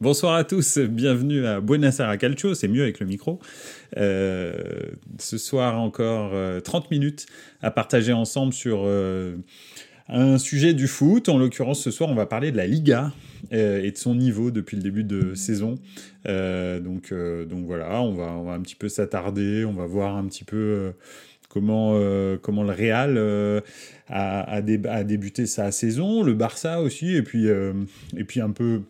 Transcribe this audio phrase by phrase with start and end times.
[0.00, 3.40] Bonsoir à tous, bienvenue à Buenos Aires Calcio, c'est mieux avec le micro.
[3.96, 4.54] Euh,
[5.18, 6.30] ce soir encore
[6.62, 7.26] 30 euh, minutes
[7.62, 9.34] à partager ensemble sur euh,
[10.06, 11.28] un sujet du foot.
[11.28, 13.12] En l'occurrence, ce soir, on va parler de la Liga
[13.50, 15.80] et de son niveau depuis le début de saison.
[16.24, 20.92] donc, donc voilà, on va, un petit peu s'attarder, on va voir un petit peu
[21.48, 21.98] comment,
[22.40, 23.18] comment le Real
[24.08, 28.82] a, a, a, débuté sa saison, le Barça aussi, et puis, et puis un peu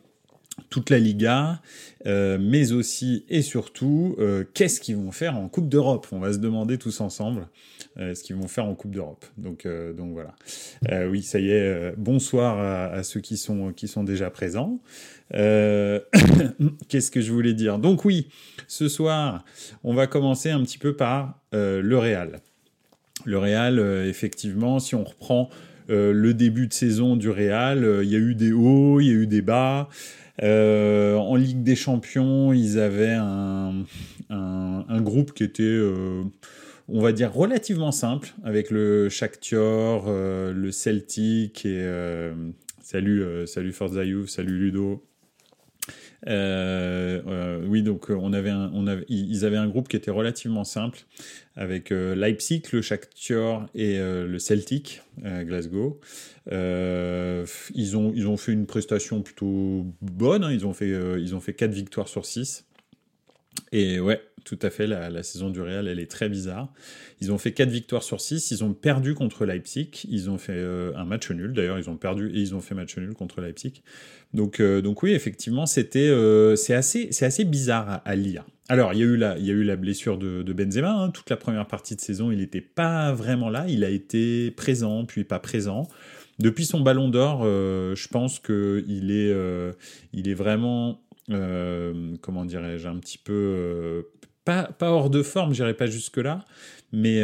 [0.71, 1.61] toute la Liga,
[2.07, 6.07] euh, mais aussi et surtout, euh, qu'est-ce qu'ils vont faire en Coupe d'Europe?
[6.13, 7.49] On va se demander tous ensemble
[7.99, 9.25] euh, ce qu'ils vont faire en Coupe d'Europe.
[9.37, 10.35] Donc, donc voilà.
[11.09, 11.95] oui, ça y est.
[11.97, 14.81] bonsoir à, à, ceux qui sont qui sont déjà présents.
[15.33, 17.79] qu'est-ce que je voulais dire?
[17.79, 18.29] Donc oui,
[18.67, 19.45] ce soir,
[19.85, 22.41] on va commencer un petit peu par le Real.
[23.25, 25.51] Le Real, effectivement, si on reprend
[25.89, 29.15] le début de saison du Real, il y a eu des hauts, il y a
[29.15, 29.89] eu des bas.
[30.43, 33.85] Euh, en Ligue des Champions, ils avaient un,
[34.31, 36.23] un, groupe qui était, euh,
[36.89, 41.85] on va dire, relativement simple, avec le Shakhtar, euh, le Celtic et
[42.83, 45.08] salut, salut Forza salut Ludo.
[46.27, 51.01] Oui, donc on avait un, on avait, ils avaient un groupe qui était relativement simple
[51.57, 56.01] avec Leipzig, le Shakhtar et le Celtic, Glasgow.
[56.53, 60.45] Euh, ils, ont, ils ont fait une prestation plutôt bonne.
[60.45, 60.53] Hein.
[60.53, 62.65] Ils, ont fait, euh, ils ont fait 4 victoires sur 6.
[63.73, 66.73] Et ouais, tout à fait, la, saison du Real, elle est très bizarre.
[67.21, 68.51] Ils ont fait 4 victoires sur 6.
[68.51, 69.91] Ils ont perdu contre Leipzig.
[70.09, 71.53] Ils ont fait euh, un match nul.
[71.53, 73.83] D'ailleurs, ils ont perdu et ils ont fait match nul contre Leipzig.
[74.35, 76.13] Donc, donc oui, effectivement, c'était
[76.57, 78.45] c'est assez, assez bizarre à, lire.
[78.69, 80.93] Alors, il y a eu la, il y a eu la blessure de, Benzema.
[80.93, 81.11] Hein.
[81.11, 83.65] Toute la première partie de saison, il n'était pas vraiment là.
[83.69, 85.89] Il a été présent, puis pas présent.
[86.39, 89.73] Depuis son ballon d'or, euh, je pense qu'il est, euh,
[90.15, 91.01] est vraiment,
[91.31, 94.09] euh, comment dirais-je, un petit peu,
[94.45, 96.45] pas, pas hors de forme, j'irai pas jusque-là,
[96.93, 97.19] mais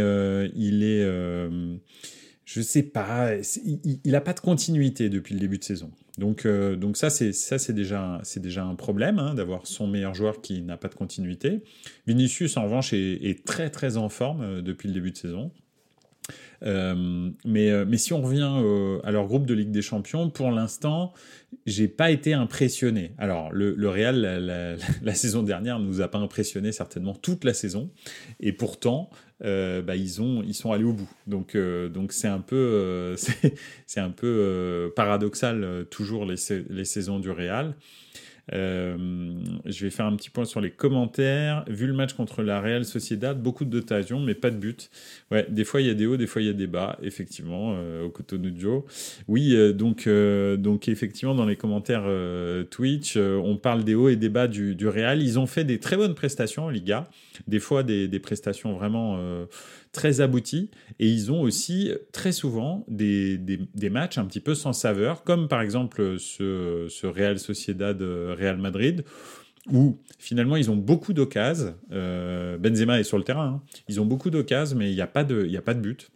[0.54, 1.02] il est,
[2.44, 5.90] je sais pas, il n'a pas de continuité depuis le début de saison.
[6.18, 10.14] Donc, donc ça, c'est ça, c'est déjà, c'est déjà un problème hein, d'avoir son meilleur
[10.14, 11.62] joueur qui n'a pas de continuité.
[12.06, 15.50] Vinicius, en revanche, est très très en forme depuis le début de saison.
[16.64, 20.30] Euh, mais, euh, mais si on revient euh, à leur groupe de Ligue des Champions,
[20.30, 21.12] pour l'instant,
[21.66, 23.12] j'ai pas été impressionné.
[23.18, 24.20] Alors, le, Real,
[25.02, 27.90] la, saison dernière, nous a pas impressionné certainement toute la saison.
[28.40, 31.10] Et pourtant, bah, ils, ont, ils sont allés au bout.
[31.26, 33.14] Donc, donc c'est un peu,
[33.86, 36.36] c'est un peu paradoxal toujours les,
[36.70, 37.74] les saisons du Real.
[38.52, 38.96] Euh,
[39.64, 41.64] je vais faire un petit point sur les commentaires.
[41.68, 44.90] Vu le match contre la Real Sociedad, beaucoup d'occasions, mais pas de but.
[45.30, 46.98] Ouais, des fois il y a des hauts, des fois il y a des bas,
[47.02, 48.84] effectivement, euh, au Cotonou
[49.28, 52.04] Oui, euh, donc, donc effectivement, dans les commentaires
[52.70, 55.22] Twitch, on parle des hauts et des bas du, du Real.
[55.22, 57.08] Ils ont fait des très bonnes prestations en Liga,
[57.46, 59.18] des fois des, prestations vraiment
[59.92, 64.72] très aboutis et ils ont aussi très souvent des, des, matchs un petit peu sans
[64.72, 69.04] saveur, comme par exemple ce, ce Real Sociedad euh, Real Madrid
[69.70, 71.74] où finalement ils ont beaucoup d'occasions.
[71.92, 73.62] Euh, Benzema est sur le terrain, hein.
[73.88, 76.10] ils ont beaucoup d'occasions, mais il n'y a, a pas de but.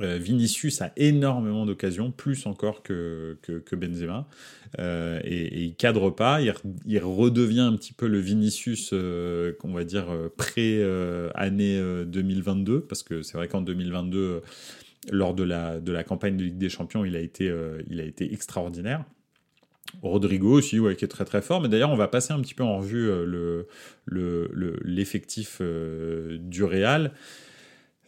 [0.00, 3.38] Euh, Vinicius a énormément d'occasions, plus encore que,
[3.72, 4.28] Benzema,
[4.78, 6.40] euh, et, et, il cadre pas.
[6.42, 13.22] Il, redevient un petit peu le Vinicius, euh, qu'on va dire pré-année 2022, parce que
[13.22, 14.42] c'est vrai qu'en 2022,
[15.12, 17.52] lors de la, de la campagne de Ligue des Champions, il a été,
[17.88, 19.04] il a été extraordinaire.
[20.02, 21.60] Rodrigo aussi, ouais, qui est très très fort.
[21.60, 23.08] Mais d'ailleurs, on va passer un petit peu en revue
[24.84, 27.12] l'effectif le, le, du Real.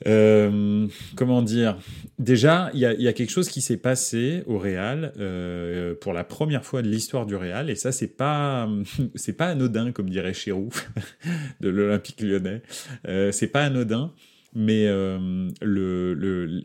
[0.07, 0.87] Euh,
[1.17, 1.77] comment dire?
[2.19, 6.65] Déjà, il y, a, quelque chose qui s'est passé au Real euh, pour la première
[6.65, 8.69] fois de l'histoire du Real, et ça, c'est pas
[9.39, 10.71] pas anodin, comme dirait Chirou
[11.61, 12.63] de l'Olympique Lyonnais.
[13.07, 14.13] Euh, c'est pas anodin,
[14.55, 14.87] mais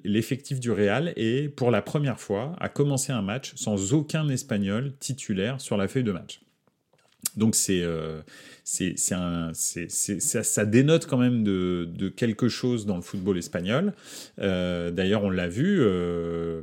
[0.03, 4.29] l'effectif le, du Real est pour la première fois à commencer un match sans aucun
[4.29, 6.41] Espagnol titulaire sur la feuille de match.
[7.37, 8.21] Donc c'est euh,
[8.63, 13.93] ça, dénote quand même de, quelque chose dans le football espagnol.
[14.39, 16.61] Euh, D'ailleurs, on l'a vu euh,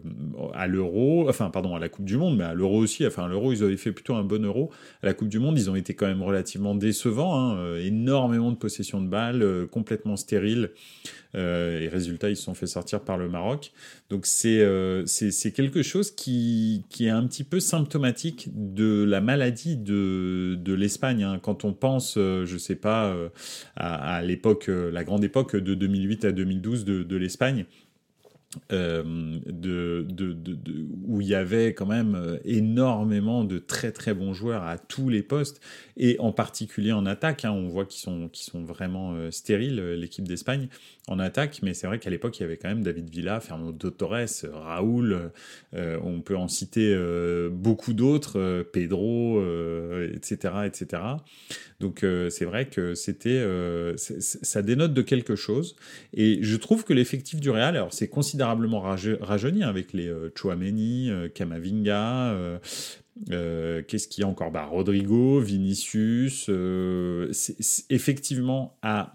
[0.54, 3.06] à l'Euro, enfin pardon à la Coupe du Monde, mais à l'Euro aussi.
[3.06, 4.70] Enfin à l'Euro, ils avaient fait plutôt un bon Euro.
[5.02, 7.38] À la Coupe du Monde, ils ont été quand même relativement décevants.
[7.38, 10.70] Hein, euh, énormément de possession de balles, complètement stérile.
[11.34, 13.72] Et résultat, ils se sont fait sortir par le Maroc.
[14.10, 15.04] Donc c'est euh,
[15.54, 21.22] quelque chose qui, qui est un petit peu symptomatique de la maladie de, de l'Espagne.
[21.22, 21.38] Hein.
[21.40, 23.16] Quand on pense, euh, je sais pas,
[23.76, 27.66] à, à l'époque, la grande époque de 2008 à 2012 de, de l'Espagne,
[28.72, 29.04] euh,
[29.46, 34.34] de, de, de, où il y avait quand même euh, énormément de très très bons
[34.34, 35.60] joueurs à tous les postes
[35.96, 37.44] et en particulier en attaque.
[37.44, 40.68] Hein, on voit qu'ils sont, qu'ils sont vraiment euh, stériles, l'équipe d'Espagne
[41.06, 43.90] en attaque, mais c'est vrai qu'à l'époque il y avait quand même David Villa, Fernando
[43.90, 45.30] Torres, Raoul,
[45.72, 46.96] on peut en citer
[47.50, 49.42] beaucoup d'autres, Pedro,
[50.04, 51.02] etc., etc.
[51.80, 53.44] Donc c'est vrai que c'était,
[53.96, 55.74] ça dénote de quelque chose
[56.14, 60.30] et je trouve que l'effectif du Real, alors c'est considérable considérablement rajeuni avec les euh,
[60.34, 62.32] Chouameni, euh, Kamavinga.
[63.30, 64.50] Euh, qu'est-ce qu'il y a encore?
[64.50, 66.48] Bah, Rodrigo, Vinicius.
[67.90, 69.14] effectivement, à,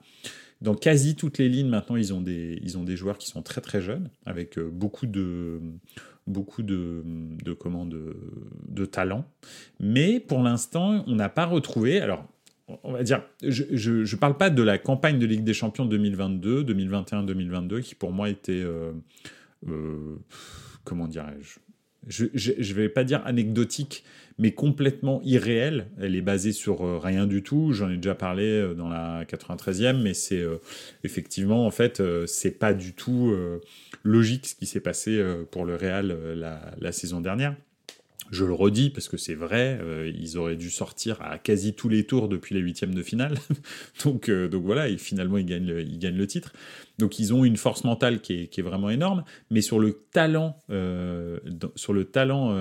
[0.62, 2.60] dans quasi toutes les lignes, maintenant, ils ont, des,
[2.96, 5.60] joueurs qui sont très très jeunes, avec beaucoup de
[6.28, 7.04] beaucoup de,
[7.60, 9.26] comment, de talent.
[9.80, 12.00] Mais pour l'instant, on n'a pas retrouvé.
[12.00, 12.28] Alors,
[12.68, 16.64] on va dire, je ne parle pas de la campagne de Ligue des Champions 2022,
[16.64, 18.92] 2021, 2022, qui pour moi était, euh,
[19.68, 20.16] euh,
[20.84, 21.60] comment dirais-je,
[22.08, 24.04] je ne vais pas dire anecdotique,
[24.38, 25.88] mais complètement irréelle.
[26.00, 27.72] Elle est basée sur euh, rien du tout.
[27.72, 30.44] J'en ai déjà parlé dans la 93e, mais c'est
[31.04, 33.36] effectivement, en fait, c'est pas du tout
[34.04, 37.56] logique ce qui s'est passé pour le Real la saison dernière.
[38.32, 41.90] Je le redis parce que c'est vrai, euh, ils auraient dû sortir à quasi tous
[41.90, 43.36] les tours depuis les huitièmes de finale.
[44.04, 46.54] donc, euh, donc voilà, et finalement ils gagnent, le, ils gagnent le titre.
[46.98, 49.94] Donc ils ont une force mentale qui est, qui est vraiment énorme, mais sur le
[50.12, 51.40] talent, euh,
[51.76, 52.56] sur le talent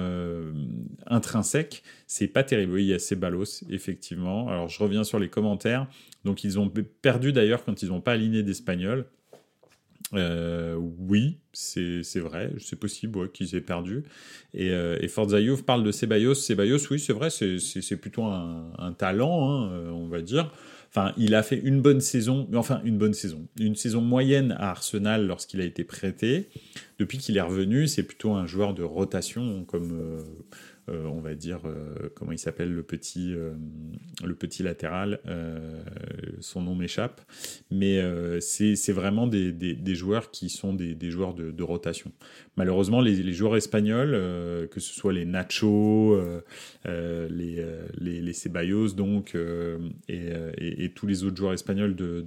[1.07, 2.73] intrinsèque, c'est pas terrible.
[2.73, 4.49] Oui, il y a Ceballos, effectivement.
[4.49, 5.87] Alors je reviens sur les commentaires.
[6.25, 6.71] Donc ils ont
[7.01, 9.07] perdu d'ailleurs quand ils n'ont pas aligné d'Espagnols.
[10.17, 14.05] Euh, oui, c'est vrai, c'est possible qu'ils aient perdu.
[14.53, 16.35] Et, euh, et Forza parle de Ceballos.
[16.35, 20.53] Ceballos, oui, c'est vrai, c'est plutôt un, talent, hein, euh, on va dire.
[20.97, 24.71] Enfin, il a fait une bonne saison, enfin une bonne saison, une saison moyenne à
[24.71, 26.49] Arsenal lorsqu'il a été prêté.
[27.01, 30.23] Depuis qu'il est revenu, c'est plutôt un joueur de rotation, comme euh,
[30.91, 33.55] euh, on va dire, euh, comment il s'appelle le petit, euh,
[34.23, 35.21] le petit latéral,
[36.41, 37.21] son nom m'échappe,
[37.71, 38.01] mais
[38.41, 42.13] c'est vraiment des, joueurs qui sont des, joueurs de, rotation.
[42.57, 44.13] Malheureusement, les, joueurs espagnols,
[44.69, 46.21] que ce soit les Nacho,
[46.85, 47.65] les,
[47.99, 49.37] les, Ceballos, donc,
[50.09, 52.21] et, tous les autres joueurs espagnols de,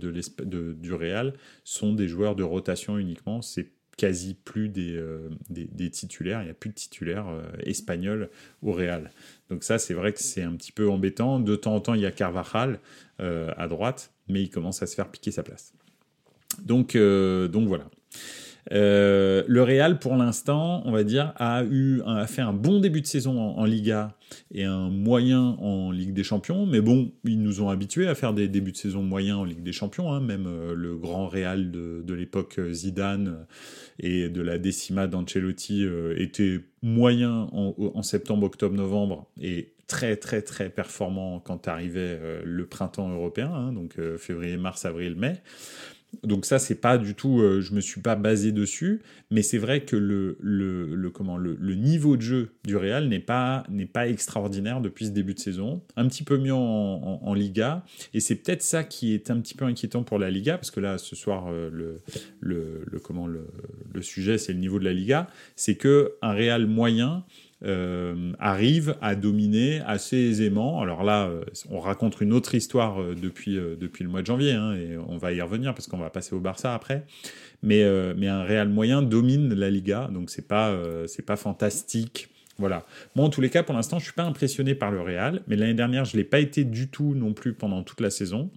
[0.74, 1.33] du Real,
[1.63, 3.42] sont des joueurs de rotation uniquement.
[3.42, 8.29] C'est quasi plus des, euh, des, titulaires, il n'y a plus de titulaires euh, espagnols
[8.61, 9.11] au Real.
[9.49, 11.39] Donc ça, c'est vrai que c'est un petit peu embêtant.
[11.39, 12.79] De temps en temps, il y a Carvajal
[13.19, 15.73] euh, à droite, mais il commence à se faire piquer sa place.
[16.61, 17.89] Donc, donc voilà.
[18.73, 23.01] Euh, le Real, pour l'instant, on va dire, a, eu, a fait un bon début
[23.01, 24.15] de saison en, Liga
[24.53, 26.65] et un moyen en Ligue des Champions.
[26.65, 29.63] Mais bon, ils nous ont habitués à faire des débuts de saison moyens en Ligue
[29.63, 30.11] des Champions.
[30.11, 30.19] Hein.
[30.19, 33.45] Même euh, le grand Real de, l'époque euh, Zidane
[33.99, 35.85] et de la décima d'Ancelotti
[36.15, 43.09] était moyen en, septembre, octobre, novembre et très très très performant quand arrivait le printemps
[43.09, 43.73] européen, hein.
[43.73, 45.41] donc février, mars, avril, mai.
[46.24, 49.57] Donc ça, c'est pas du tout, euh, je me suis pas basé dessus, mais c'est
[49.57, 54.07] vrai que le, le, comment, le, niveau de jeu du Real n'est pas, n'est pas
[54.07, 55.81] extraordinaire depuis ce début de saison.
[55.95, 57.83] Un petit peu mieux en, Liga,
[58.13, 60.80] et c'est peut-être ça qui est un petit peu inquiétant pour la Liga, parce que
[60.80, 62.01] là, ce soir, euh, le,
[62.89, 63.48] le, comment, le,
[63.94, 67.25] le sujet, c'est le niveau de la Liga, c'est que un Real moyen
[67.63, 70.80] euh, arrive à dominer assez aisément.
[70.80, 74.52] Alors là, euh, on raconte une autre histoire euh, depuis, depuis le mois de janvier,
[74.52, 77.06] hein, et on va y revenir parce qu'on va passer au Barça après.
[77.64, 77.83] Mais,
[78.16, 80.80] mais un Real moyen domine la Liga, donc c'est pas,
[81.26, 82.30] pas fantastique.
[82.59, 82.85] Voilà.
[83.16, 85.56] Moi, en tous les cas, pour l'instant, je suis pas impressionné par le Real, mais
[85.56, 88.52] l'année dernière, je l'ai pas été du tout non plus pendant toute la saison.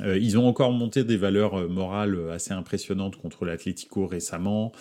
[0.00, 4.72] Euh, ils ont encore monté des valeurs euh, morales assez impressionnantes contre l'Atlético récemment,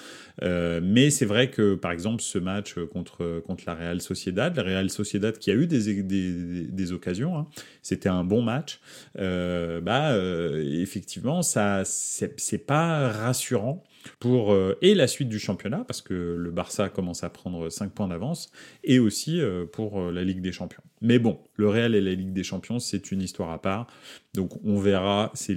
[0.42, 4.64] euh, mais c'est vrai que par exemple ce match contre, contre la Real Sociedad, la
[4.64, 7.48] Real Sociedad qui a eu des, des, des occasions, hein,
[7.84, 8.80] c'était un bon match,
[9.16, 10.18] bah
[10.64, 13.84] effectivement ça c'est pas rassurant
[14.20, 17.92] pour euh, et la suite du championnat, parce que le Barça commence à prendre 5
[17.92, 18.52] points d'avance,
[18.84, 20.84] et aussi euh, pour euh, la Ligue des Champions.
[21.02, 23.88] Mais bon, le Real et la Ligue des Champions, c'est une histoire à part.
[24.34, 25.56] Donc on verra, c'est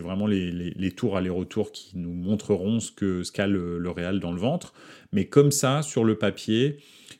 [0.00, 4.32] vraiment les, les, tours aller-retour qui nous montreront ce qu'a ce qu'a le Real dans
[4.32, 4.74] le ventre.
[5.12, 6.78] Mais comme ça, sur le papier,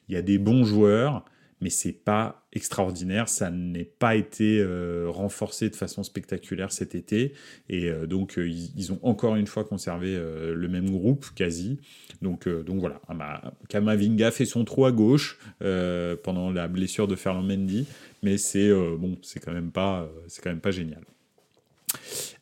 [0.09, 1.25] il y a des bons joueurs
[1.61, 7.33] mais c'est pas extraordinaire, ça n'est pas été euh, renforcé de façon spectaculaire cet été,
[7.69, 11.79] et euh, donc euh, ils, ont encore une fois conservé le même groupe quasi,
[12.23, 13.01] donc, voilà,
[13.69, 15.39] Kamavinga fait son trou à gauche
[16.23, 17.87] pendant la blessure de Ferland Mendy,
[18.23, 21.03] mais c'est bon, c'est quand quand même pas génial.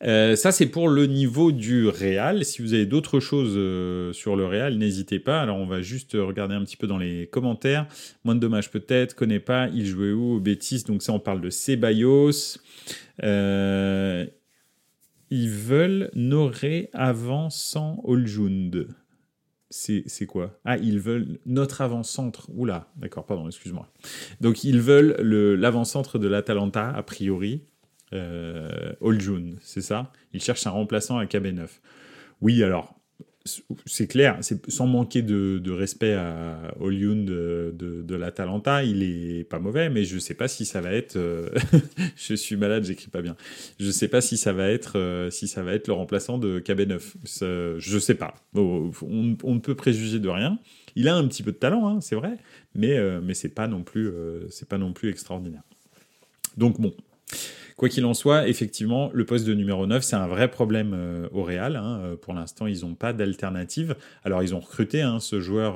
[0.03, 2.45] Euh, ça, c'est pour le niveau du Real.
[2.45, 5.41] Si vous avez d'autres choses euh, sur le Real, n'hésitez pas.
[5.41, 7.87] Alors, on va juste regarder un petit peu dans les commentaires.
[8.23, 9.67] Moins de dommages peut-être, connais pas.
[9.69, 10.35] Il jouait où?
[10.35, 12.57] Au Betis Donc ça, on parle de Ceballos.
[13.23, 14.25] Euh,
[15.29, 18.87] ils veulent Noré avant sans Oljund.
[19.71, 20.57] C'est quoi?
[20.63, 22.49] Ah, ils veulent notre avant-centre.
[22.55, 23.91] Oula, d'accord, pardon, excuse-moi.
[24.39, 25.17] Donc, ils veulent
[25.59, 27.63] l'avant-centre de l'Atalanta, a priori
[28.13, 30.11] euh, Oljun, c'est ça?
[30.33, 31.67] Il cherche un remplaçant à KB9.
[32.41, 32.99] Oui, alors,
[33.85, 39.89] c'est clair, sans manquer de, respect à Oljun de, de, l'Atalanta, il est pas mauvais,
[39.89, 41.15] mais je sais pas si ça va être.
[41.15, 41.49] Euh,
[42.15, 43.35] je suis malade, j'écris pas bien.
[43.79, 46.59] Je sais pas si ça va être, euh, si ça va être le remplaçant de
[46.59, 47.79] KB9.
[47.79, 48.33] je sais pas.
[48.55, 50.59] On, ne peut préjuger de rien.
[50.95, 52.37] Il a un petit peu de talent, hein, c'est vrai,
[52.73, 54.11] mais mais c'est pas plus,
[54.49, 55.63] c'est pas non plus extraordinaire.
[56.57, 56.93] Donc bon.
[57.75, 61.27] Quoi qu'il en soit, effectivement, le poste de numéro 9, c'est un vrai problème euh,
[61.33, 61.75] au Real.
[61.75, 61.99] Hein.
[61.99, 63.97] Euh, pour l'instant, ils n'ont pas d'alternative.
[64.23, 65.75] Alors, ils ont recruté hein, ce joueur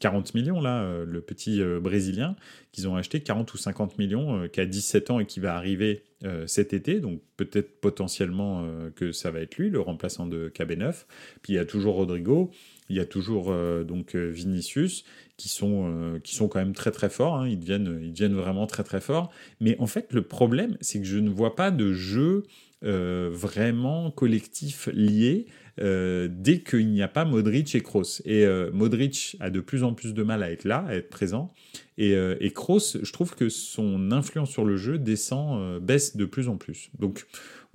[0.00, 2.34] 40 euh, millions, là, le petit Brésilien,
[2.72, 6.02] qu'ils ont acheté 40 ou 50 millions, qui a 17 ans et qui va arriver
[6.46, 6.98] cet été.
[6.98, 11.04] Donc, peut-être potentiellement que ça va être lui, le remplaçant de KB9.
[11.42, 12.50] Puis, il y a toujours Rodrigo.
[12.88, 15.04] Il y a toujours donc Vinicius
[15.36, 17.48] qui sont, euh, qui sont quand même très très forts, hein.
[17.48, 19.30] ils, deviennent, ils deviennent vraiment très très forts.
[19.60, 22.44] Mais en fait, le problème, c'est que je ne vois pas de jeu
[22.84, 25.46] euh, vraiment collectif lié
[25.80, 28.22] euh, dès qu'il n'y a pas Modric et Kroos.
[28.24, 31.52] Et Modric a de plus en plus de mal à être là, à être présent.
[31.98, 32.14] Et,
[32.54, 36.90] Kroos, je trouve que son influence sur le jeu descend, baisse de plus en plus.
[36.98, 37.26] Donc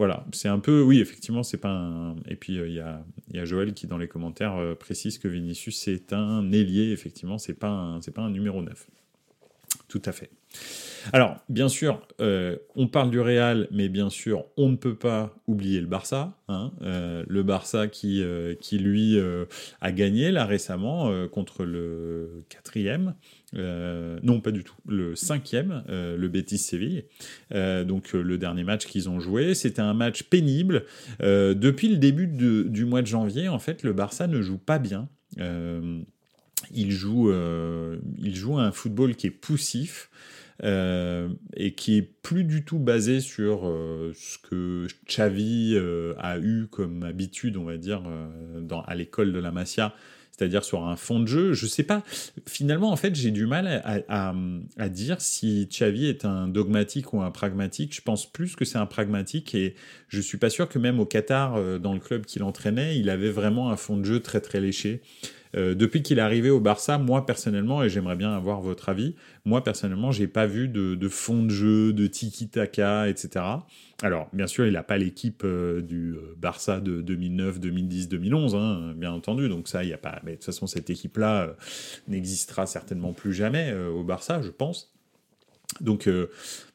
[0.02, 2.16] voilà, c'est un peu, oui, effectivement, c'est pas un.
[2.28, 5.20] Et puis euh, il y, a, y, a, Joël qui dans les commentaires euh, précise
[5.20, 8.88] que Vinicius c'est un ailier, effectivement, c'est pas c'est pas un numéro 9.
[9.88, 10.32] Tout à fait.
[11.14, 15.36] Alors, bien sûr, euh, on parle du Real, mais bien sûr, on ne peut pas
[15.48, 16.38] oublier le Barça.
[16.48, 19.20] Hein, euh, le Barça qui, euh, lui,
[19.82, 23.16] a gagné là récemment contre le quatrième.
[23.54, 24.76] non, pas du tout.
[24.88, 27.06] Le cinquième, le Betis Séville.
[27.52, 30.86] donc le dernier match qu'ils ont joué, c'était un match pénible.
[31.20, 35.10] depuis le début du mois de janvier, en fait, le Barça ne joue pas bien.
[35.38, 37.34] il joue,
[38.20, 40.10] il joue un football qui est poussif.
[40.64, 46.38] Euh, et qui est plus du tout basé sur euh, ce que Xavi euh, a
[46.38, 48.04] eu comme habitude, on va dire,
[48.86, 49.96] à l'école de la Masia,
[50.30, 51.54] c'est-à-dire sur un fond de jeu.
[51.54, 52.04] Je sais pas.
[52.48, 54.36] Finalement, en fait, j'ai du mal à,
[54.78, 57.96] à, dire si Xavi est un dogmatique ou un pragmatique.
[57.96, 59.74] Je pense plus que c'est un pragmatique et
[60.10, 63.32] je suis pas sûr que même au Qatar, dans le club qu'il entraînait, il avait
[63.32, 65.02] vraiment un fond de jeu très très léché.
[65.56, 69.16] Euh, depuis qu'il est arrivé au Barça, moi personnellement, et j'aimerais bien avoir votre avis,
[69.46, 73.46] moi personnellement, j'ai pas vu de, fond de jeu, de tiki-taka, etc.
[74.04, 78.96] Alors, bien sûr, il n'a pas l'équipe euh, du euh, Barça de 2009, 2010, 2011,
[78.96, 79.50] bien entendu.
[79.50, 80.20] Donc ça, il n'y a pas.
[80.24, 81.56] Mais de toute façon, cette équipe-là
[82.08, 84.94] n'existera certainement plus jamais au Barça, je pense.
[85.80, 86.10] Donc,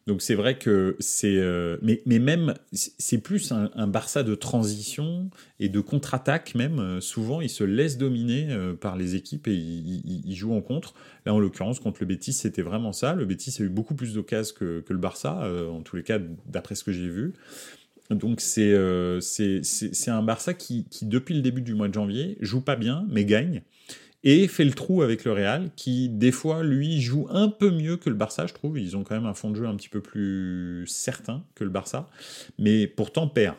[0.06, 5.30] donc c'est vrai que c'est, euh, mais, mais même c'est plus un, Barça de transition
[5.58, 6.78] et de contre-attaque même.
[6.78, 10.94] Euh, souvent, il se laisse dominer euh, par les équipes et il, joue en contre.
[11.24, 13.14] Là, en l'occurrence, contre le Betis, c'était vraiment ça.
[13.14, 16.20] Le Betis a eu beaucoup plus d'occasions que, que le Barça, en tous les cas,
[16.46, 17.32] d'après ce que j'ai vu.
[18.10, 18.76] Donc c'est
[19.20, 23.06] c'est un Barça qui, qui, depuis le début du mois de janvier, joue pas bien,
[23.10, 23.62] mais gagne
[24.26, 27.96] et fait le trou avec le Real, qui des fois, lui, joue un peu mieux
[27.96, 28.76] que le Barça, je trouve.
[28.76, 31.70] Ils ont quand même un fond de jeu un petit peu plus certain que le
[31.70, 32.10] Barça,
[32.58, 33.54] mais pourtant perd.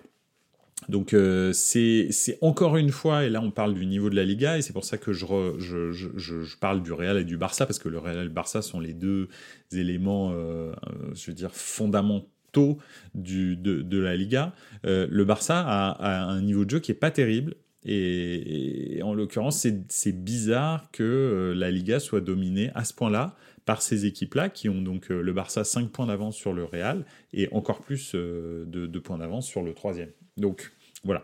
[0.89, 2.09] Donc euh, c'est
[2.41, 4.83] encore une fois, et là on parle du niveau de la Liga, et c'est pour
[4.83, 5.25] ça que je,
[5.57, 8.61] je, je, parle du Real et du Barça, parce que le Real et le Barça
[8.61, 9.29] sont les deux
[9.71, 10.73] éléments, euh,
[11.15, 12.77] je veux dire, fondamentaux
[13.15, 14.53] du, de, de, la Liga.
[14.85, 17.55] Euh, le Barça a, a, un niveau de jeu qui est pas terrible,
[17.89, 23.81] et, en l'occurrence, c'est bizarre que euh, la Liga soit dominée à ce point-là par
[23.81, 27.47] ces équipes-là, qui ont donc euh, le Barça 5 points d'avance sur le Real et
[27.53, 30.09] encore plus euh, de, points d'avance sur le troisième.
[30.35, 30.73] Donc
[31.05, 31.23] voilà,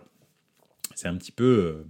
[0.96, 1.84] c'est un petit peu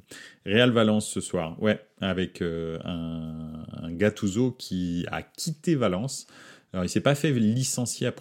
[0.46, 6.25] Real Valence ce soir, ouais, avec un, un Gattuso qui a quitté Valence
[6.74, 8.12] alors, il s'est pas fait licencier à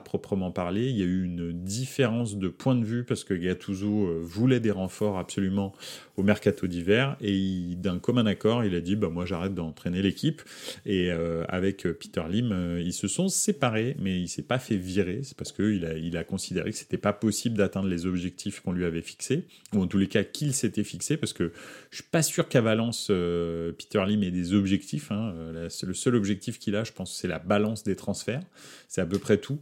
[0.00, 0.90] proprement, parler.
[0.90, 4.60] Il y a eu une différence de point de vue parce que Gattuso euh, voulait
[4.60, 5.72] des renforts absolument
[6.18, 10.42] au mercato d'hiver et d'un commun accord, il a dit bah moi j'arrête d'entraîner l'équipe
[10.84, 14.76] et euh, avec euh, Peter Lim, ils se sont séparés, mais il s'est pas fait
[14.76, 15.20] virer.
[15.22, 18.72] C'est parce qu'il a, il a considéré que c'était pas possible d'atteindre les objectifs qu'on
[18.72, 21.50] lui avait fixés ou en tous les cas qu'il s'était fixé parce que
[21.90, 25.10] je suis pas sûr qu'à Valence Peter Lim ait des objectifs.
[25.10, 25.32] Hein.
[25.54, 28.42] le seul objectif qu'il a, je pense, c'est la balance des transferts.
[28.88, 29.58] C'est à peu près tout.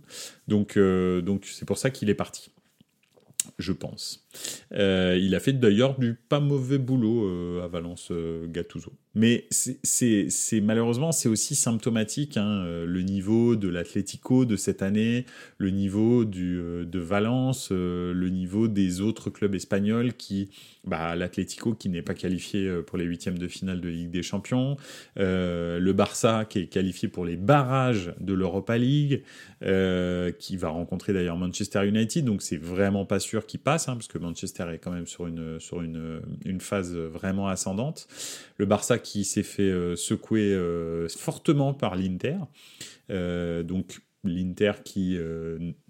[0.46, 2.50] Donc, euh, donc c'est pour ça qu'il est parti.
[3.58, 4.26] je pense.
[4.72, 8.12] Euh, il a fait d'ailleurs du pas mauvais boulot euh, à Valence
[8.46, 8.92] Gattuso.
[9.18, 15.70] Mais c'est malheureusement, c'est aussi symptomatique, hein, le niveau de l'Atlético de cette année, le
[15.70, 20.50] niveau du, de Valence, le niveau des autres clubs espagnols qui,
[20.84, 24.76] bah, l'Atlético qui n'est pas qualifié pour les huitièmes de finale de Ligue des Champions,
[25.16, 29.24] le Barça qui est qualifié pour les barrages de l'Europa League,
[29.60, 34.06] qui va rencontrer d'ailleurs Manchester United, donc c'est vraiment pas sûr qu'il passe, hein, parce
[34.06, 38.06] que Manchester est quand même sur une, sur une, une phase vraiment ascendante.
[38.58, 42.38] Le Barça s'est fait euh, secouer euh, fortement par l'Inter.
[43.10, 45.16] Euh, donc l'Inter qui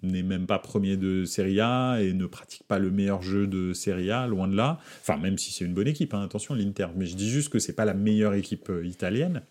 [0.03, 3.73] n'est même pas premier de Serie A et ne pratique pas le meilleur jeu de
[3.73, 4.79] Serie A, loin de là.
[5.01, 7.59] Enfin, même si c'est une bonne équipe, hein, attention l'Inter, mais je dis juste que
[7.59, 9.41] c'est pas la meilleure équipe italienne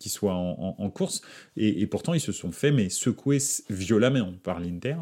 [0.00, 1.20] qui soit en, course.
[1.56, 4.96] Et, pourtant, ils se sont fait mais secouer violemment par l'Inter.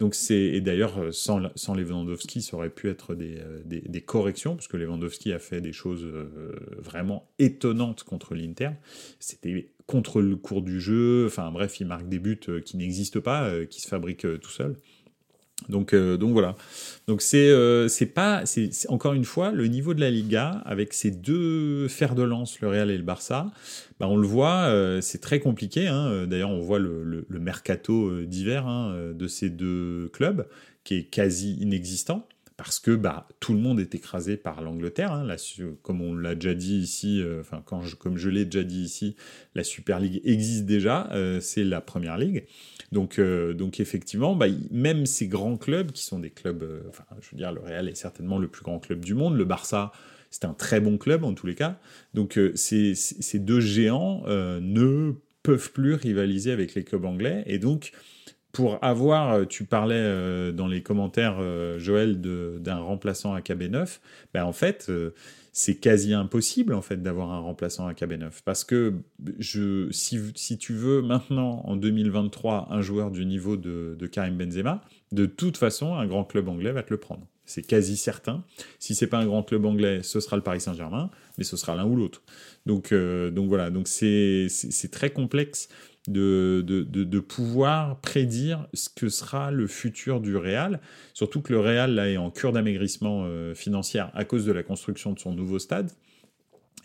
[0.00, 4.00] Donc c'est et d'ailleurs euh, sans, sans Lewandowski, ça aurait pu être des, euh, des,
[4.02, 8.70] corrections parce que Lewandowski a fait des choses euh, vraiment étonnantes contre l'Inter.
[9.18, 11.26] C'était contre le cours du jeu.
[11.26, 14.76] Enfin bref, il marque des buts qui n'existent pas, qui se fabriquent tout seul.
[15.68, 16.56] Donc, euh, donc voilà.
[17.06, 21.10] Donc c'est euh, pas c'est encore une fois le niveau de la Liga avec ces
[21.10, 23.50] deux fers de lance, le Real et le Barça.
[23.98, 25.86] Bah on le voit, euh, c'est très compliqué.
[25.86, 26.26] Hein.
[26.26, 30.46] D'ailleurs, on voit le, le, mercato d'hiver hein, de ces deux clubs
[30.82, 32.26] qui est quasi inexistant
[32.56, 35.12] parce que bah, tout le monde est écrasé par l'Angleterre.
[35.12, 35.26] Hein,
[35.82, 39.16] comme on l'a déjà dit ici, enfin quand je, comme je l'ai déjà dit ici,
[39.54, 42.46] la Super League existe déjà, c'est la Première Ligue.
[42.94, 47.30] Donc, euh, effectivement, bah, même ces grands clubs, qui sont des clubs, euh, enfin, je
[47.32, 49.92] veux dire, le Real est certainement le plus grand club du monde, le Barça,
[50.30, 51.78] c'est un très bon club en tous les cas.
[52.14, 57.42] Donc euh, ces, ces, deux géants ne peuvent plus rivaliser avec les clubs anglais.
[57.46, 57.92] Et donc,
[58.54, 61.36] pour avoir, tu parlais dans les commentaires,
[61.78, 63.98] Joël, d'un remplaçant à KB9,
[64.32, 64.90] ben en fait,
[65.56, 68.94] c'est quasi impossible en fait d'avoir un remplaçant à KB9 parce que
[69.40, 74.82] si, tu veux maintenant en 2023 un joueur du niveau de, Karim Benzema,
[75.12, 77.24] de toute façon un grand club anglais va te le prendre.
[77.46, 78.42] C'est quasi certain.
[78.80, 81.76] Si c'est pas un grand club anglais, ce sera le Paris Saint-Germain, mais ce sera
[81.76, 82.22] l'un ou l'autre.
[82.66, 84.48] Donc, euh, donc voilà, donc c'est
[84.90, 85.68] très complexe
[86.08, 90.80] de, de, pouvoir prédire ce que sera le futur du Real.
[91.14, 94.62] Surtout que le Real là, est en cure d'amaigrissement euh, financier à cause de la
[94.62, 95.90] construction de son nouveau stade.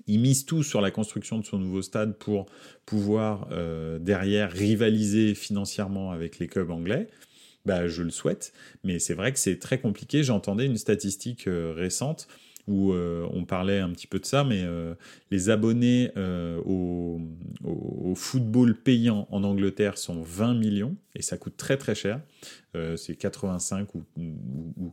[0.07, 2.47] Il mise tout sur la construction de son nouveau stade pour
[2.85, 7.07] pouvoir euh, derrière rivaliser financièrement avec les clubs anglais.
[7.65, 8.53] Bah, je le souhaite,
[8.83, 10.23] mais c'est vrai que c'est très compliqué.
[10.23, 12.27] J'entendais une statistique euh, récente
[12.69, 14.93] euh, on parlait un petit peu de ça, mais euh,
[15.31, 17.19] les abonnés euh, au,
[18.15, 22.21] football payant en Angleterre sont 20 millions, et ça coûte très très cher.
[22.97, 24.03] c'est 85 ou,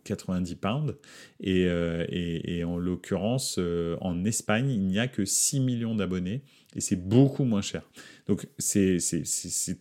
[0.05, 0.95] 90 pounds.
[1.41, 3.59] Et, en l'occurrence,
[4.01, 6.43] en Espagne, il n'y a que 6 millions d'abonnés,
[6.77, 7.83] et c'est beaucoup moins cher.
[8.27, 8.99] Donc c'est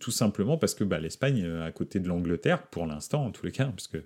[0.00, 3.52] tout simplement parce que bah, l'Espagne, à côté de l'Angleterre, pour l'instant en tous les
[3.52, 3.98] cas, parce que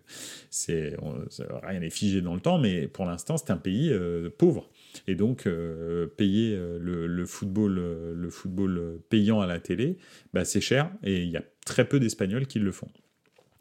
[1.62, 4.68] rien n'est figé dans le temps, mais pour l'instant c'est un pays euh, pauvre.
[5.06, 7.74] Et donc euh, payer euh, le, football,
[8.14, 9.96] le football payant à la télé,
[10.34, 12.88] bah, c'est cher et il y a très peu d'Espagnols qui le font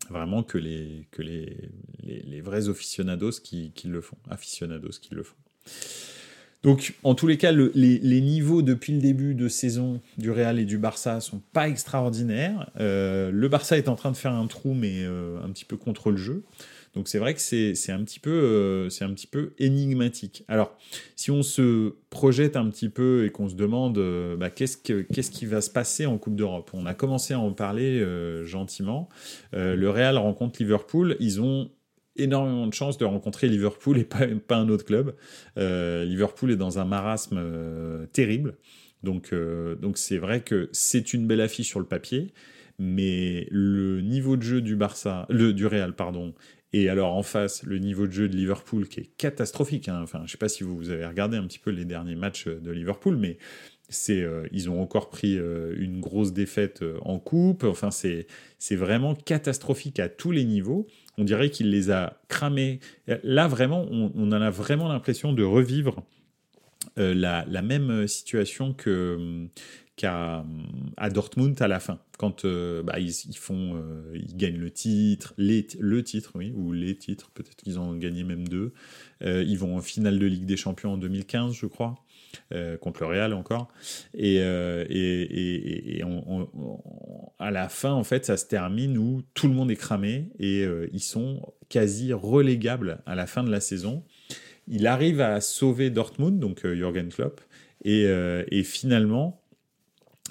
[0.09, 1.05] vraiment que les,
[2.41, 5.35] vrais aficionados qui, le font, aficionados qui le font.
[6.61, 10.65] Donc, en tous les cas, les, niveaux depuis le début de saison du Real et
[10.65, 12.69] du Barça sont pas extraordinaires.
[12.79, 15.77] Euh, le Barça est en train de faire un trou, mais euh, un petit peu
[15.77, 16.43] contre le jeu.
[16.95, 20.43] Donc, c'est vrai que c'est un, petit peu, euh, un petit peu énigmatique.
[20.49, 20.75] Alors,
[21.15, 23.97] si on se projette un petit peu et qu'on se demande
[24.37, 28.03] bah, qu'est-ce, qui va se passer en Coupe d'Europe, on a commencé à en parler
[28.43, 29.07] gentiment.
[29.53, 31.15] le Real rencontre Liverpool.
[31.19, 31.69] Ils ont
[32.19, 35.15] énormément de chance de rencontrer Liverpool et pas, un autre club.
[35.57, 38.57] Euh, Liverpool est dans un marasme euh, terrible.
[39.03, 42.33] Donc, euh, donc c'est vrai que c'est une belle affiche sur le papier,
[42.77, 46.33] mais le niveau de jeu du Barça, le, du Real, pardon,
[46.73, 49.87] et alors en face, le niveau de jeu de Liverpool qui est catastrophique.
[49.87, 50.01] Hein.
[50.03, 52.71] Enfin, je sais pas si vous avez regardé un petit peu les derniers matchs de
[52.71, 53.37] Liverpool, mais
[53.87, 57.63] c'est, ils ont encore pris une grosse défaite en coupe.
[57.63, 58.27] Enfin, c'est,
[58.59, 60.85] c'est vraiment catastrophique à tous les niveaux
[61.19, 62.79] on dirait qu'il les a cramés.
[63.23, 66.03] Là, vraiment, on, en a vraiment l'impression de revivre
[66.97, 69.47] euh, la, même situation que,
[69.95, 70.45] qu'à
[70.97, 76.31] à Dortmund à la fin, quand bah, ils, font, ils gagnent le titre, le titre,
[76.35, 78.73] oui, ou les titres, peut-être qu'ils ont gagné même deux.
[79.21, 81.95] ils vont en finale de Ligue des Champions en 2015, je crois.
[82.51, 83.67] Euh, contre le Real encore.
[84.15, 86.01] Et, euh, et,
[87.37, 90.63] à la fin, en fait, ça se termine où tout le monde est cramé et
[90.63, 94.03] euh, ils sont quasi relégables à la fin de la saison.
[94.67, 97.41] Il arrive à sauver Dortmund, donc Jürgen Klopp,
[97.83, 99.41] et, finalement,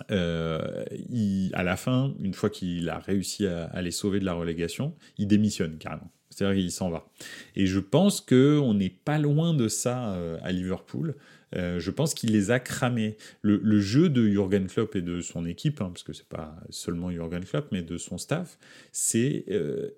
[0.08, 5.26] à la fin, une fois qu'il a réussi à, les sauver de la relégation, il
[5.26, 6.10] démissionne carrément.
[6.30, 7.08] C'est-à-dire qu'il s'en va.
[7.56, 11.16] Et je pense qu'on n'est pas loin de ça à Liverpool.
[11.56, 13.16] Euh, je pense qu'il les a cramés.
[13.42, 17.10] Le, jeu de Jürgen Klopp et de son équipe, hein, parce que c'est pas seulement
[17.10, 18.58] Jürgen Klopp, mais de son staff,
[18.92, 19.90] c'est euh,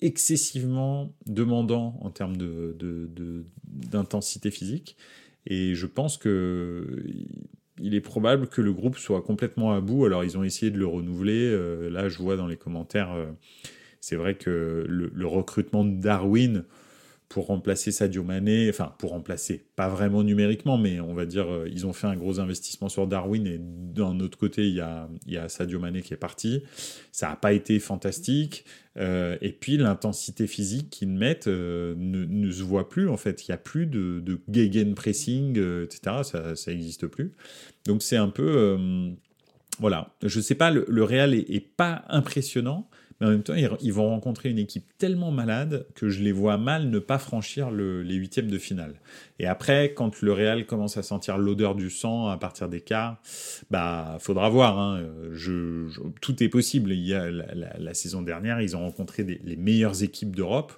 [0.00, 2.36] excessivement demandant en termes
[3.66, 4.96] d'intensité physique.
[5.46, 7.04] Et je pense que
[7.80, 10.04] il est probable que le groupe soit complètement à bout.
[10.06, 11.50] Alors ils ont essayé de le renouveler.
[11.50, 13.14] Euh, là, je vois dans les commentaires,
[14.00, 16.64] c'est vrai que le, recrutement de Darwin
[17.28, 21.68] pour remplacer Sadio Mané, enfin pour remplacer, pas vraiment numériquement, mais on va dire euh,
[21.70, 25.08] ils ont fait un gros investissement sur Darwin et d'un autre côté il y a,
[25.26, 26.62] y Sadio Mané qui est parti.
[27.12, 28.64] Ça n'a pas été fantastique.
[28.96, 33.48] Euh, et puis l'intensité physique qu'ils mettent euh, ne, se voit plus en fait.
[33.48, 36.22] Il n'y a plus de, gegenpressing, etc.
[36.22, 37.32] Ça n'existe plus.
[37.86, 38.78] Donc c'est un peu...
[39.80, 42.88] voilà, je sais pas, le, est, est pas impressionnant,
[43.20, 46.58] mais en même temps, ils, vont rencontrer une équipe tellement malade que je les vois
[46.58, 48.94] mal ne pas franchir les huitièmes de finale.
[49.38, 53.20] Et après, quand le Real commence à sentir l'odeur du sang à partir des quarts,
[53.70, 54.78] bah, faudra voir.
[54.78, 55.04] Hein.
[56.20, 56.92] Tout est possible.
[56.92, 60.72] La, saison dernière, ils ont rencontré les meilleures équipes d'Europe.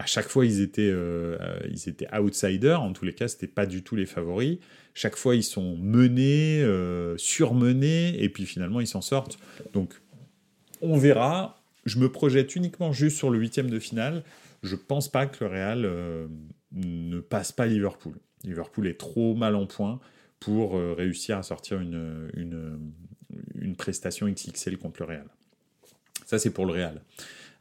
[0.00, 1.36] À chaque fois, ils étaient, euh,
[1.70, 2.80] ils étaient outsiders.
[2.80, 4.58] En tous les cas, c'était pas du tout les favoris.
[4.94, 9.38] Chaque fois, ils sont menés, euh, surmenés, et puis finalement, ils s'en sortent.
[9.74, 9.92] Donc,
[10.80, 14.22] on verra je me projette uniquement juste sur le huitième de finale.
[14.62, 16.26] Je pense pas que le Real euh,
[16.72, 18.14] ne passe pas Liverpool.
[18.44, 20.00] Liverpool est trop mal en point
[20.38, 22.92] pour euh, réussir à sortir une,
[23.78, 25.26] prestation XXL contre le Real.
[26.26, 27.02] Ça, c'est pour le Real.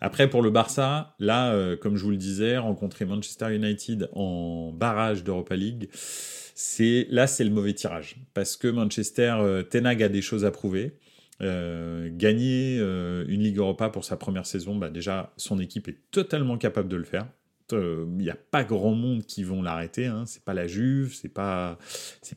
[0.01, 4.71] Après, pour le Barça, là, euh, comme je vous le disais, rencontrer Manchester United en
[4.73, 8.17] barrage d'Europa League, c'est là, c'est le mauvais tirage.
[8.34, 10.97] Parce que Manchester, Tenag a des choses à prouver.
[11.41, 15.97] Euh, gagner euh, une Ligue Europa pour sa première saison, bah déjà son équipe est
[16.12, 17.28] totalement capable de le faire.
[17.71, 20.08] Il euh, n'y a pas grand monde qui vont l'arrêter.
[20.08, 20.23] Hein.
[20.25, 21.78] C'est pas la Juve, c'est pas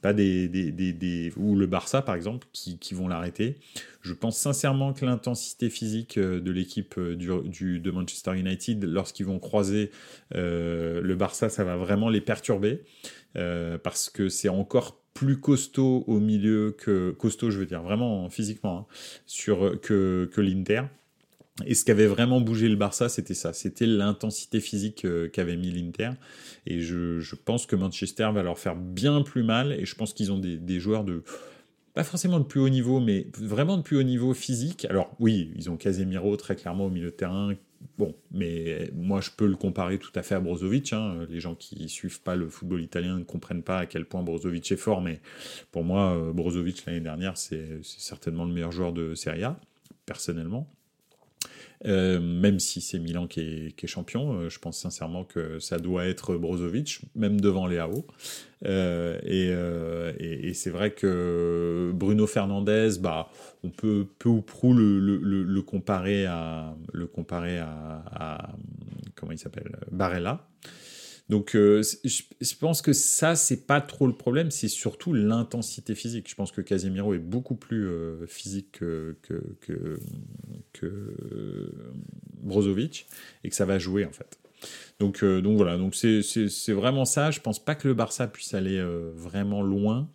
[0.02, 3.56] pas des, des, des, ou le Barça par exemple qui, qui vont l'arrêter.
[4.02, 9.90] Je pense sincèrement que l'intensité physique de l'équipe du, de Manchester United lorsqu'ils vont croiser
[10.32, 12.82] le Barça, ça va vraiment les perturber
[13.32, 18.78] parce que c'est encore plus costaud au milieu que costaud, je veux dire vraiment physiquement,
[18.78, 18.86] hein,
[19.26, 20.82] sur que, que l'Inter.
[21.66, 25.56] Et ce qui avait vraiment bougé le Barça, c'était ça, c'était l'intensité physique euh, qu'avait
[25.56, 26.10] mis l'Inter.
[26.66, 29.72] Et je, je, pense que Manchester va leur faire bien plus mal.
[29.72, 31.22] Et je pense qu'ils ont des, des joueurs de
[31.94, 34.86] pas forcément de plus haut niveau, mais vraiment de plus haut niveau physique.
[34.86, 37.54] Alors oui, ils ont Casemiro très clairement au milieu de terrain,
[37.98, 40.92] Bon, mais moi je peux le comparer tout à fait à Brozovic.
[40.92, 41.26] Hein.
[41.28, 44.70] Les gens qui suivent pas le football italien ne comprennent pas à quel point Brozovic
[44.72, 45.20] est fort, mais
[45.70, 49.58] pour moi, euh, Brozovic l'année dernière, c'est certainement le meilleur joueur de Serie A,
[50.06, 50.68] personnellement.
[51.84, 56.06] Euh, même si c'est Milan qui est, champion, euh, je pense sincèrement que ça doit
[56.06, 58.06] être Brozovic, même devant Léao.
[58.64, 63.28] Euh, et, c'est vrai que Bruno Fernandez, bah,
[63.64, 68.48] on peut peu ou prou le, comparer à le comparer à
[69.16, 70.46] comment il s'appelle Barella.
[71.32, 76.28] Donc, euh, je, pense que ça, c'est pas trop le problème, c'est surtout l'intensité physique.
[76.28, 79.16] Je pense que Casemiro est beaucoup plus euh, physique que,
[79.62, 79.98] que,
[82.34, 83.06] Brozovic
[83.44, 84.38] et que ça va jouer en fait.
[85.00, 87.30] Donc, euh, donc voilà, donc c'est vraiment ça.
[87.30, 90.10] Je pense pas que le Barça puisse aller vraiment loin.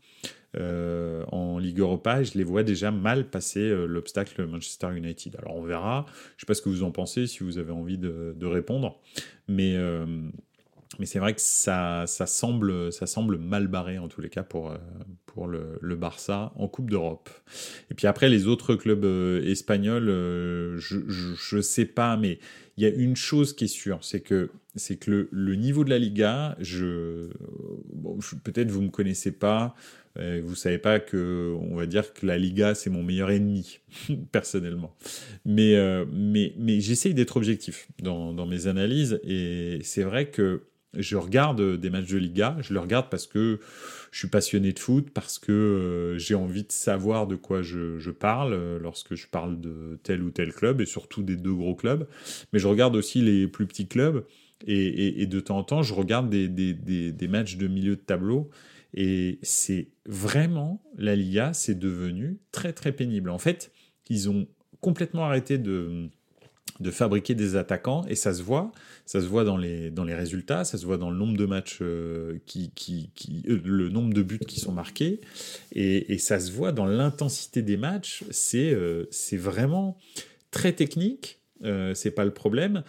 [0.56, 5.36] en Ligue Europa, je les vois déjà mal passer l'obstacle Manchester United.
[5.38, 7.98] Alors on verra, je sais pas ce que vous en pensez, si vous avez envie
[7.98, 9.00] de répondre,
[9.48, 9.76] mais
[11.00, 14.44] mais c'est vrai que ça, ça, semble, ça semble mal barré en tous les cas
[14.44, 14.78] pour, euh,
[15.26, 17.30] pour le, Barça en Coupe d'Europe.
[17.92, 22.40] Et puis après, les autres clubs euh, espagnols, euh, je ne sais pas, mais
[22.78, 25.90] il y a une chose qui est sûre, c'est que, c'est que le, niveau de
[25.90, 27.30] la Liga, je,
[28.44, 29.76] peut-être vous ne me connaissez pas,
[30.44, 33.80] vous savez pas que, on va dire que la Liga, c'est mon meilleur ennemi,
[34.32, 34.96] personnellement.
[35.46, 35.76] Mais,
[36.12, 40.62] mais, mais j'essaye d'être objectif dans, dans mes analyses, et c'est vrai que
[40.94, 43.60] je regarde des matchs de Liga, je le regarde parce que
[44.12, 48.78] je suis passionné de foot, parce que j'ai envie de savoir de quoi je, parle
[48.78, 52.08] lorsque je parle de tel ou tel club, et surtout des deux gros clubs.
[52.54, 54.26] Mais je regarde aussi les plus petits clubs,
[54.66, 58.50] et, de temps en temps, je regarde des, des matchs de milieu de tableau,
[58.94, 63.30] et c'est vraiment, la Liga, c'est devenu très très pénible.
[63.30, 63.72] En fait,
[64.10, 64.48] ils ont
[64.82, 66.10] complètement arrêté de,
[66.80, 68.72] de fabriquer des attaquants et ça se voit,
[69.06, 71.46] ça se voit dans les, dans les résultats, ça se voit dans le nombre de
[71.46, 75.22] matchs euh, qui, qui, qui euh, le nombre de buts qui sont marqués.
[75.72, 78.24] Et, et ça se voit dans l'intensité des matchs.
[78.32, 79.98] C'est euh, c'est vraiment
[80.52, 81.40] très technique,
[81.94, 82.84] c'est pas le problème,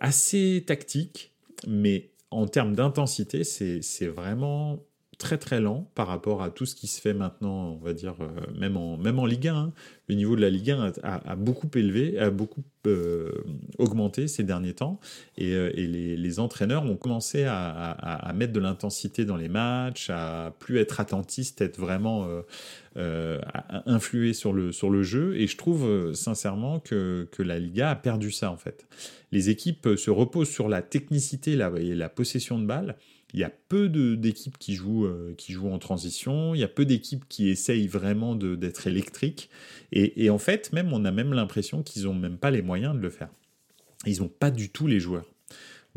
[0.00, 1.32] assez tactique,
[1.66, 4.80] mais en termes d'intensité, c'est vraiment
[5.18, 8.14] très très lent par rapport à tout ce qui se fait maintenant, on va dire,
[8.20, 9.56] euh, même, en, même en Ligue 1.
[9.56, 9.72] Hein.
[10.08, 13.32] Le niveau de la Ligue 1 a, beaucoup élevé, a beaucoup euh,
[13.78, 15.00] augmenté ces derniers temps.
[15.38, 20.78] Et, euh, les, entraîneurs ont commencé à, mettre de l'intensité dans les matchs, à plus
[20.78, 22.28] être attentistes, être vraiment
[22.96, 25.36] à influer sur le, sur le jeu.
[25.36, 28.86] Et je trouve sincèrement que, que la Liga a perdu ça en fait.
[29.30, 32.96] Les équipes se reposent sur la technicité la, et la possession de balles
[33.34, 36.68] il y a peu d'équipes qui, jouent, euh, qui jouent en transition, il y a
[36.68, 39.50] peu d'équipes qui essayent vraiment d'être électriques.
[39.90, 43.00] Et, en fait, même on a même l'impression qu'ils n'ont même pas les moyens de
[43.00, 43.28] le faire.
[44.06, 45.26] Ils n'ont pas du tout les joueurs.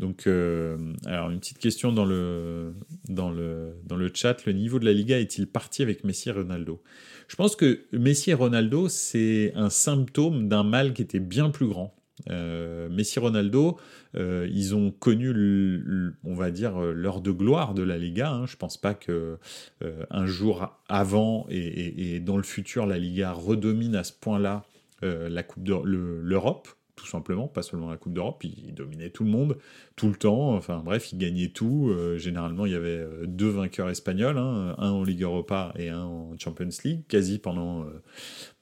[0.00, 2.74] Donc, euh, une petite question dans le,
[3.08, 4.44] dans, le, dans le chat.
[4.44, 6.82] Le niveau de la Liga est-il parti avec Messi et Ronaldo?
[7.28, 11.68] Je pense que Messi et Ronaldo, c'est un symptôme d'un mal qui était bien plus
[11.68, 11.94] grand.
[12.30, 13.78] Euh, Messi Ronaldo,
[14.16, 18.30] euh, ils ont connu, on va dire, l'heure de gloire de la Liga.
[18.30, 18.46] Hein.
[18.46, 19.38] Je pense pas que
[19.82, 24.64] euh, un jour avant et, dans le futur, la Liga redomine à ce point-là
[25.02, 29.30] la Coupe de l'Europe tout simplement, pas seulement la Coupe d'Europe, il, dominait tout le
[29.30, 29.56] monde,
[29.96, 31.94] tout le temps, enfin bref, il gagnait tout.
[32.16, 36.38] généralement, il y avait deux vainqueurs espagnols, hein, un en Ligue Europa et un en
[36.38, 37.86] Champions League, quasi pendant,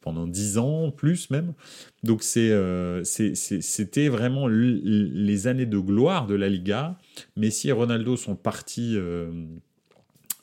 [0.06, 1.52] pendant 10 ans, plus même.
[2.04, 6.96] Donc euh, c'était vraiment les années de gloire de la Liga.
[7.34, 9.32] Messi et Ronaldo sont partis, euh,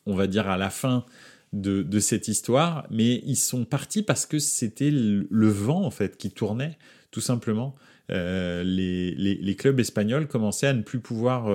[0.06, 1.06] on va dire, à la fin
[1.53, 6.29] de, cette histoire, mais ils sont partis parce que c'était le, vent, en fait, qui
[6.29, 6.77] tournait,
[7.13, 7.76] tout simplement.
[8.12, 11.45] Euh, les, clubs espagnols commençaient à ne plus pouvoir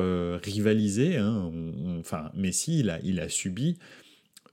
[0.42, 1.18] rivaliser.
[1.18, 1.52] Hein.
[2.00, 3.78] enfin, Messi, il a, subi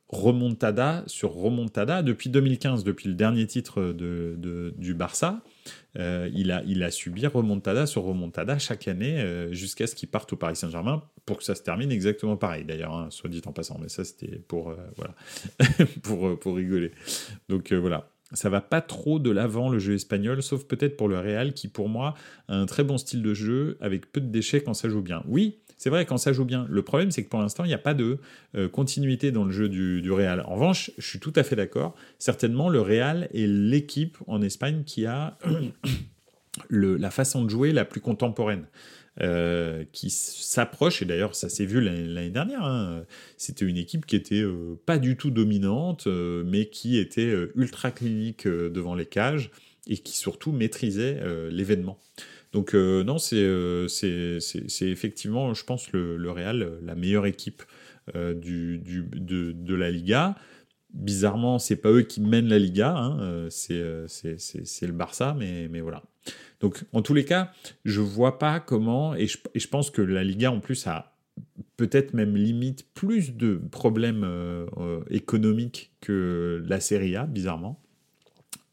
[0.10, 5.41] remontada sur remontada depuis 2015, depuis le dernier titre du Barça.
[5.98, 10.36] Euh, il, a, subi remontada sur remontada chaque année euh, jusqu'à ce qu'il parte au
[10.36, 13.80] Paris Saint-Germain pour que ça se termine exactement pareil d'ailleurs, hein, soit dit en passant,
[13.82, 15.15] mais ça c'était pour, euh, voilà,
[16.41, 16.91] pour rigoler.
[17.48, 21.17] Donc voilà, ça va pas trop de l'avant le jeu espagnol, sauf peut-être pour le
[21.17, 22.13] Real qui pour moi
[22.48, 25.24] a un très bon style de jeu avec peu de déchets quand ça joue bien.
[25.28, 26.65] Oui, c'est vrai quand ça joue bien.
[26.69, 28.17] Le problème, c'est que pour l'instant, il n'y a pas de
[28.56, 30.41] euh, continuité dans le jeu du, Real.
[30.45, 31.95] En revanche, je suis tout à fait d'accord.
[32.19, 35.38] Certainement, le Real est l'équipe en Espagne qui a
[36.69, 38.65] la façon de jouer la plus contemporaine.
[39.21, 43.06] Euh, qui s'approche, et d'ailleurs ça s'est vu l'année dernière, hein.
[43.38, 48.45] c'était une équipe qui était euh, pas du tout dominante, mais qui était ultra clinique
[48.45, 49.51] devant les cages
[49.88, 51.97] et qui surtout maîtrisait l'événement.
[52.56, 57.63] Donc euh, non, euh, c'est effectivement, je pense, le, Real, la meilleure équipe
[58.15, 60.38] euh, du, du, de, de, la Liga.
[60.93, 66.01] Bizarrement, c'est pas eux qui mènent la Liga, hein, c'est le Barça, mais, mais voilà.
[66.59, 67.51] Donc en tous les cas,
[67.83, 71.13] je vois pas comment, et je, pense que la Liga en plus a
[71.77, 74.25] peut-être même limite plus de problèmes
[75.09, 77.81] économiques que la Serie A, bizarrement.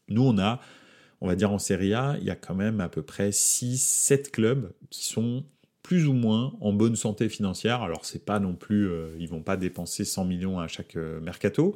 [0.07, 0.61] Nous, on a
[1.23, 4.29] on va dire en Serie A, il y a quand même à peu près 6-7
[4.29, 5.45] clubs qui sont
[5.81, 7.81] plus ou moins en bonne santé financière.
[7.81, 11.21] Alors c'est pas non plus, euh, ils vont pas dépenser 100 millions à chaque euh,
[11.21, 11.75] mercato,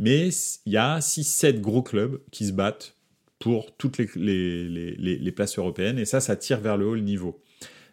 [0.00, 0.30] mais
[0.66, 2.96] il y a 6-7 gros clubs qui se battent
[3.38, 7.40] pour toutes les, places européennes, et ça, ça tire vers le haut le niveau.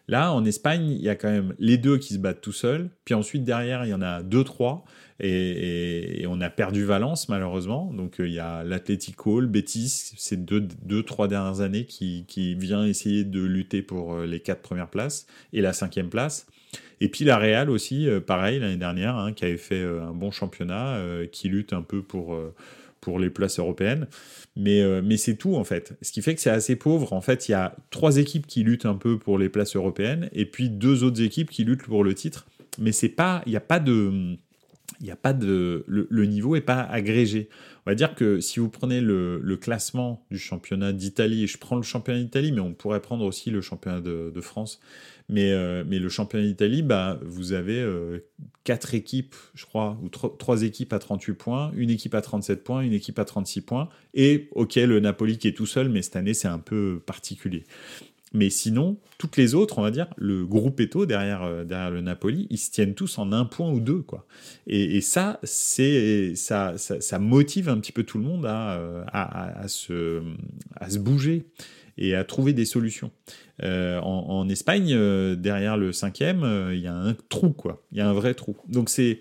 [0.08, 2.90] Là, en Espagne, il y a quand même les deux qui se battent tout seuls,
[3.04, 4.84] puis ensuite derrière, il y en a deux, trois,
[5.20, 7.92] et, on a perdu Valence malheureusement.
[7.92, 12.24] Donc euh, il y a l'Atlético, le Betis, ces deux, deux, trois dernières années qui,
[12.28, 16.46] qui vient essayer de lutter pour euh, les quatre premières places et la cinquième place.
[17.00, 20.30] Et puis la Real aussi, euh, pareil l'année dernière, hein, qui avait fait un bon
[20.30, 21.00] championnat,
[21.32, 22.38] qui lutte un peu pour
[23.00, 24.06] pour les places européennes.
[24.56, 25.92] Mais, mais c'est tout en fait.
[26.00, 27.12] Ce qui fait que c'est assez pauvre.
[27.12, 30.30] En fait, il y a trois équipes qui luttent un peu pour les places européennes
[30.32, 32.46] et puis deux autres équipes qui luttent pour le titre.
[32.78, 34.36] Mais c'est pas, il n'y a pas de,
[35.00, 37.48] il a pas de le, niveau est pas agrégé.
[37.84, 41.82] On va dire que si vous prenez le, classement du championnat d'Italie, je prends le
[41.82, 44.80] championnat d'Italie, mais on pourrait prendre aussi le championnat de, France,
[45.28, 48.18] mais, euh, mais le championnat d'Italie, bah, vous avez euh,
[48.64, 52.82] quatre équipes, je crois, ou trois équipes à 38 points, une équipe à 37 points,
[52.82, 56.16] une équipe à 36 points, et ok, le Napoli qui est tout seul, mais cette
[56.16, 57.64] année c'est un peu particulier.
[58.32, 62.00] Mais sinon, toutes les autres, on va dire, le groupe Eto derrière, euh, derrière le
[62.00, 64.02] Napoli, ils se tiennent tous en un point ou deux.
[64.02, 64.26] Quoi.
[64.66, 70.22] Et, ça, ça, ça, motive un petit peu tout le monde à, euh, à, se,
[70.74, 71.46] à se bouger
[71.98, 73.10] et à trouver des solutions.
[73.62, 74.94] Euh, en, Espagne,
[75.36, 77.82] derrière le cinquième, il y a un trou, quoi.
[77.90, 78.54] Il y a un vrai trou.
[78.68, 79.18] Donc c'est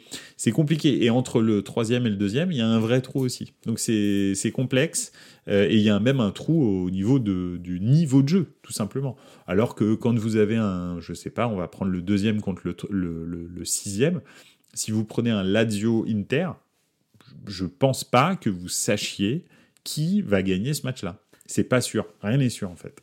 [0.52, 1.06] compliqué.
[1.06, 3.54] Et entre le troisième et le deuxième, il y a un vrai trou aussi.
[3.66, 5.14] Donc c'est complexe.
[5.48, 8.74] Et il y a même un trou au niveau de, du niveau de jeu, tout
[8.74, 9.16] simplement.
[9.48, 12.62] Alors que quand vous avez un, je sais pas, on va prendre le deuxième contre
[12.90, 14.22] le, sixième,
[14.74, 16.50] si vous prenez un Lazio Inter,
[17.48, 19.46] je pense pas que vous sachiez
[19.84, 21.20] qui va gagner ce match-là.
[21.46, 23.02] C'est pas sûr, rien n'est sûr en fait.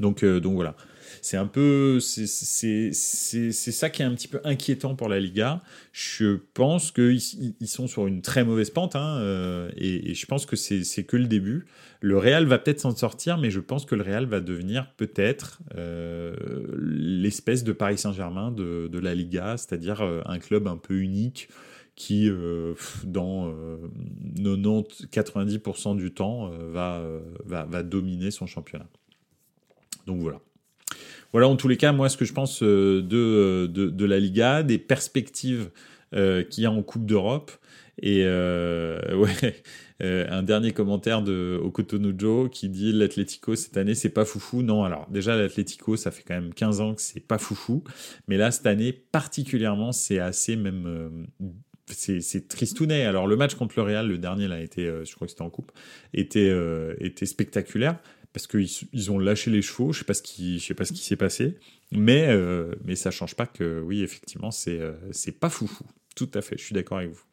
[0.00, 0.74] Donc, euh, voilà
[1.20, 5.62] c'est un peu, c'est ça qui est un petit peu inquiétant pour la Liga.
[5.92, 7.20] Je pense qu'ils
[7.60, 11.16] ils sont sur une très mauvaise pente, hein, euh, et, je pense que c'est que
[11.16, 11.66] le début.
[12.02, 15.60] Le Real va peut-être s'en sortir, mais je pense que le Real va devenir peut-être
[15.76, 16.34] euh,
[16.76, 21.48] l'espèce de Paris Saint-Germain de, la Liga, c'est-à-dire euh, un club un peu unique
[21.94, 22.30] qui,
[23.04, 23.54] dans
[24.36, 28.88] 90-90% du temps, va, dominer son championnat.
[30.06, 30.40] Donc voilà.
[31.32, 34.62] Voilà, en tous les cas, moi, ce que je pense euh, euh, de la Liga,
[34.62, 35.70] des perspectives
[36.14, 37.50] euh, qu'il y a en Coupe d'Europe.
[38.00, 39.62] Et ouais,
[40.00, 44.62] un dernier commentaire de Okotonujo qui dit l'Atlético cette année c'est pas foufou.
[44.62, 47.84] Non, alors déjà l'Atlético ça fait quand même 15 ans que c'est pas foufou,
[48.28, 51.26] mais là cette année particulièrement c'est assez même
[51.86, 53.04] c'est tristounet.
[53.04, 55.50] Alors le match contre le Real, le dernier là était, je crois que c'était en
[55.50, 55.70] coupe,
[56.14, 56.50] était
[56.98, 57.98] était spectaculaire
[58.32, 59.92] parce qu'ils ils ont lâché les chevaux.
[59.92, 61.58] Je sais pas ce qui, je sais pas ce qui s'est passé,
[61.90, 65.84] mais euh, mais ça change pas que oui effectivement c'est euh, c'est pas foufou.
[66.14, 67.24] Tout à fait, je suis d'accord avec vous.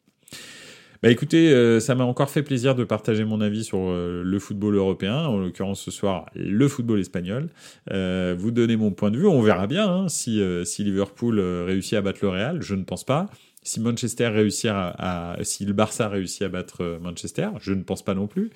[1.02, 4.38] Bah écoutez, euh, ça m'a encore fait plaisir de partager mon avis sur euh, le
[4.38, 7.48] football européen, en l'occurrence ce soir le football espagnol.
[7.90, 11.94] Euh, vous donnez mon point de vue, on verra bien hein, si, si Liverpool réussit
[11.94, 13.30] à battre le Real, je ne pense pas.
[13.62, 14.30] Si Manchester
[14.68, 18.50] à, si le Barça réussit à battre Manchester, je ne pense pas non plus.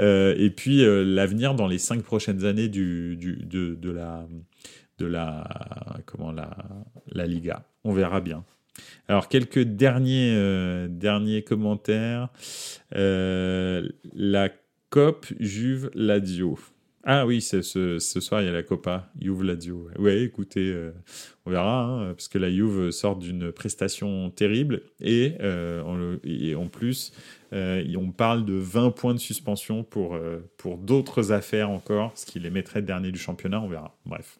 [0.00, 4.26] Et puis l'avenir dans les cinq prochaines années du, du de, de, la
[4.98, 5.48] de la
[6.06, 6.56] comment la
[7.10, 8.44] la Liga, on verra bien.
[9.08, 12.28] Alors quelques derniers derniers commentaires.
[12.92, 14.48] la
[14.90, 16.58] COP Juve Lazio.
[17.10, 19.88] Ah oui, ce, ce, soir, il y a la Copa, Juve Lazio.
[19.98, 20.90] Ouais, écoutez, euh,
[21.46, 27.12] on verra, hein, parce que la Juve sort d'une prestation terrible et, euh, en plus,
[27.54, 30.18] euh, on parle de 20 points de suspension pour,
[30.56, 33.96] pour d'autres affaires encore, ce qui les mettrait dernier du championnat, on verra.
[34.04, 34.38] Bref.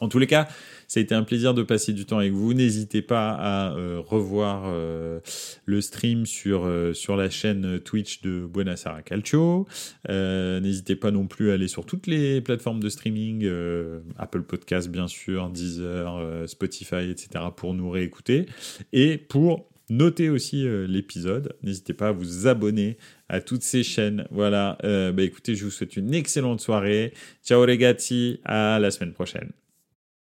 [0.00, 0.48] En tous les cas,
[0.88, 2.52] ça a été un plaisir de passer du temps avec vous.
[2.52, 5.20] N'hésitez pas à euh, revoir euh,
[5.64, 9.68] le stream sur, euh, sur la chaîne Twitch de Buenos Aires Calcio.
[10.08, 13.48] N'hésitez pas non plus à aller sur toutes les plateformes de streaming,
[14.18, 17.44] Apple Podcast bien sûr, Deezer, Spotify, etc.
[17.54, 18.46] pour nous réécouter.
[18.92, 21.54] Et pour noter aussi l'épisode.
[21.62, 22.96] N'hésitez pas à vous abonner
[23.28, 24.26] à toutes ces chaînes.
[24.30, 27.12] Voilà, bah écoutez, je vous souhaite une excellente soirée.
[27.44, 27.94] Ciao les gars,
[28.44, 29.52] à la semaine prochaine.